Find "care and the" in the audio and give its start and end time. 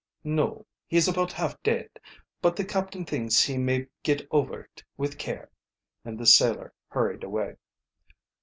5.19-6.25